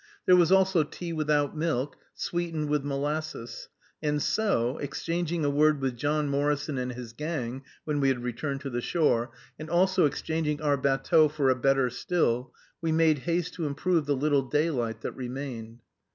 There 0.25 0.35
was 0.35 0.51
also 0.51 0.81
tea 0.81 1.13
without 1.13 1.55
milk, 1.55 1.95
sweetened 2.15 2.69
with 2.69 2.83
molasses. 2.83 3.69
And 4.01 4.19
so, 4.19 4.79
exchanging 4.79 5.45
a 5.45 5.49
word 5.51 5.79
with 5.79 5.95
John 5.95 6.27
Morrison 6.27 6.79
and 6.79 6.93
his 6.93 7.13
gang 7.13 7.61
when 7.83 7.99
we 7.99 8.07
had 8.07 8.23
returned 8.23 8.61
to 8.61 8.71
the 8.71 8.81
shore, 8.81 9.29
and 9.59 9.69
also 9.69 10.05
exchanging 10.07 10.59
our 10.59 10.75
batteau 10.75 11.29
for 11.29 11.51
a 11.51 11.55
better 11.55 11.91
still, 11.91 12.51
we 12.81 12.91
made 12.91 13.19
haste 13.29 13.53
to 13.53 13.67
improve 13.67 14.07
the 14.07 14.15
little 14.15 14.41
daylight 14.41 15.01
that 15.01 15.11
remained. 15.15 15.83